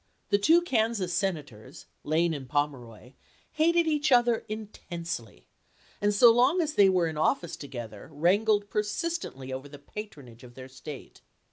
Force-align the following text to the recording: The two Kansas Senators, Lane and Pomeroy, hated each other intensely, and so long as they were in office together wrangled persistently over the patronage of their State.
The 0.29 0.39
two 0.39 0.63
Kansas 0.63 1.13
Senators, 1.13 1.85
Lane 2.03 2.33
and 2.33 2.49
Pomeroy, 2.49 3.13
hated 3.51 3.85
each 3.85 4.11
other 4.11 4.43
intensely, 4.49 5.45
and 6.01 6.11
so 6.11 6.31
long 6.31 6.59
as 6.59 6.73
they 6.73 6.89
were 6.89 7.05
in 7.07 7.19
office 7.19 7.55
together 7.55 8.09
wrangled 8.11 8.71
persistently 8.71 9.53
over 9.53 9.69
the 9.69 9.77
patronage 9.77 10.43
of 10.43 10.55
their 10.55 10.69
State. 10.69 11.21